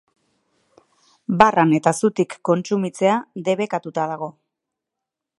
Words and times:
Barran 1.41 1.75
eta 1.79 1.93
zutik 2.01 2.33
kontsumitzea 2.49 3.17
debekatuta 3.49 4.07
dago. 4.13 4.31